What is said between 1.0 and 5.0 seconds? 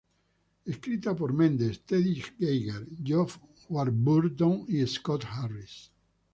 por Mendes, Teddy Geiger, Geoff Warburton y